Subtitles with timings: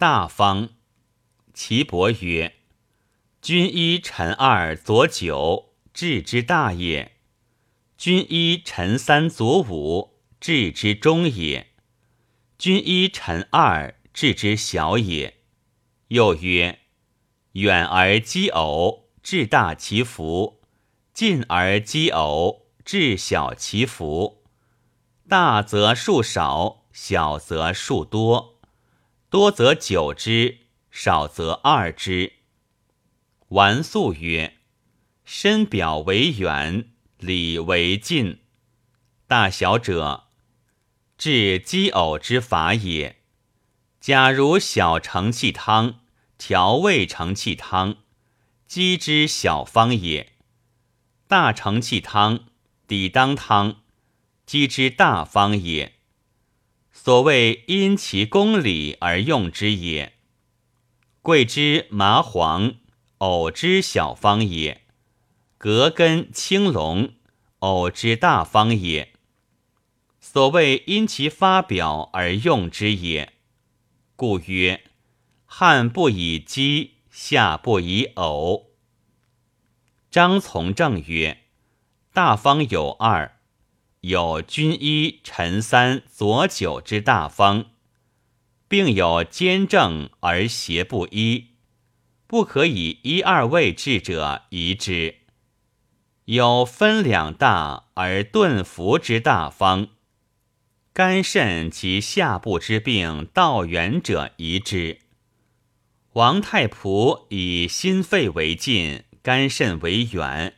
[0.00, 0.70] 大方。
[1.52, 2.54] 岐伯曰
[3.42, 7.10] ：“君一臣二佐九，治之大也；
[7.98, 11.66] 君一臣三佐五，治之中也；
[12.56, 15.42] 君一臣二，治之小也。”
[16.08, 16.78] 又曰
[17.52, 20.62] ：“远而击偶，治大其福；
[21.12, 24.42] 近而击偶，治小其福。
[25.28, 28.59] 大则数少，小则数多，
[29.30, 30.58] 多则九之。”
[30.90, 32.32] 少则二之。
[33.50, 34.58] 完素曰
[35.24, 38.40] ：“深表为远，里为近。
[39.28, 40.24] 大小者，
[41.16, 43.22] 治鸡偶之法也。
[44.00, 46.00] 假如小承气汤，
[46.36, 47.98] 调味承气汤，
[48.66, 50.32] 鸡之小方也；
[51.28, 52.46] 大承气汤，
[52.88, 53.82] 底当汤，
[54.44, 55.99] 鸡之大方也。
[57.02, 60.12] 所谓因其公理而用之也。”
[61.22, 62.74] 桂枝麻黄，
[63.16, 64.82] 藕之小方也；
[65.56, 67.14] 葛根青龙，
[67.60, 69.14] 藕之大方也。
[70.20, 73.32] 所谓因其发表而用之也。
[74.14, 74.82] 故曰：
[75.46, 78.72] 汉不以鸡，夏不以藕。
[80.10, 81.44] 张从正曰：
[82.12, 83.39] 大方有二，
[84.00, 87.66] 有君一臣三佐九之大方。
[88.70, 91.48] 并有兼正而邪不一，
[92.28, 95.16] 不可以一二位治者宜之。
[96.26, 99.88] 有分两大而顿服之大方，
[100.92, 105.00] 肝肾及下部之病道远者宜之。
[106.12, 110.54] 王太仆以心肺为近，肝肾为远，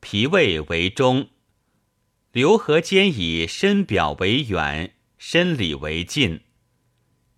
[0.00, 1.28] 脾胃为中；
[2.34, 6.40] 刘和坚以身表为远，身里为近。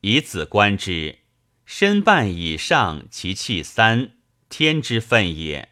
[0.01, 1.19] 以子观之，
[1.67, 4.13] 身半以上，其气三，
[4.49, 5.69] 天之分也；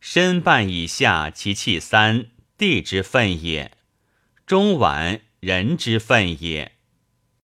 [0.00, 3.70] 身半以下，其气三，地之分也；
[4.44, 6.77] 中脘，人之分也。